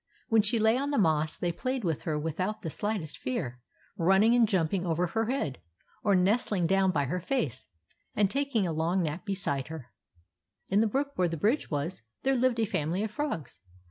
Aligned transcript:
When 0.29 0.41
she 0.41 0.57
lay 0.57 0.79
on 0.79 0.89
the 0.89 0.97
moss, 0.97 1.37
they 1.37 1.51
played 1.51 1.83
about 1.85 2.01
her 2.01 2.17
without 2.17 2.63
the 2.63 2.71
slightest 2.71 3.19
fear, 3.19 3.61
running 3.95 4.33
and 4.33 4.47
jumping 4.47 4.83
over 4.83 5.05
her 5.05 5.27
head, 5.27 5.59
or 6.03 6.15
nest 6.15 6.51
ling 6.51 6.65
down 6.65 6.89
by 6.89 7.05
her 7.05 7.19
face 7.19 7.67
and 8.15 8.27
taking 8.27 8.65
a 8.65 8.71
long 8.73 9.03
nap 9.03 9.25
beside 9.27 9.67
her. 9.67 9.91
In 10.69 10.79
the 10.79 10.87
brook 10.87 11.11
where 11.17 11.27
the 11.29 11.37
bridge 11.37 11.69
was, 11.69 12.01
there 12.23 12.33
lived 12.35 12.59
a 12.59 12.65
family 12.65 13.03
of 13.03 13.11
frogs. 13.11 13.59